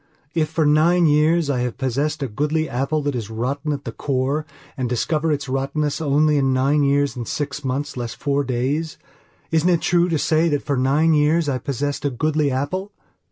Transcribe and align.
If 0.33 0.49
for 0.49 0.65
nine 0.65 1.05
years 1.05 1.47
I 1.47 1.59
have 1.59 1.77
possessed 1.77 2.23
a 2.23 2.27
goodly 2.27 2.67
apple 2.67 3.03
that 3.03 3.13
is 3.13 3.29
rotten 3.29 3.71
at 3.71 3.85
the 3.85 3.91
core 3.91 4.47
and 4.75 4.89
discover 4.89 5.31
its 5.31 5.47
rottenness 5.47 6.01
only 6.01 6.37
in 6.37 6.51
nine 6.53 6.81
years 6.81 7.15
and 7.15 7.27
six 7.27 7.63
months 7.63 7.95
less 7.95 8.15
four 8.15 8.43
days, 8.43 8.97
isn't 9.51 9.69
it 9.69 9.81
true 9.81 10.09
to 10.09 10.17
say 10.17 10.49
that 10.49 10.63
for 10.63 10.75
nine 10.75 11.13
years 11.13 11.47
I 11.47 11.59
possessed 11.59 12.03
a 12.03 12.09
goodly 12.09 12.49
apple? 12.49 12.91